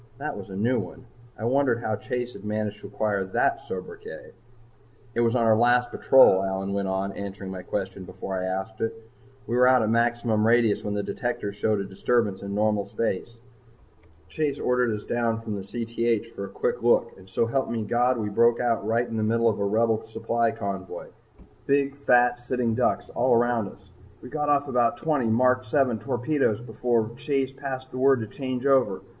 [0.17, 1.05] that was a new one.
[1.37, 4.31] I wondered how Chase had managed to acquire that sobriquet.
[5.13, 8.81] "It was on our last patrol," Allyn went on, answering my question before I asked
[8.81, 8.95] it.
[9.45, 13.37] "We were out at maximum radius when the detectors showed a disturbance in normal space.
[14.27, 18.17] Chase ordered us down from Cth for a quick look and so help me, God,
[18.17, 21.09] we broke out right in the middle of a Rebel supply convoy
[21.67, 23.91] big, fat, sitting ducks all around us.
[24.23, 28.65] We got off about twenty Mark VII torpedoes before Chase passed the word to change
[28.65, 29.01] over.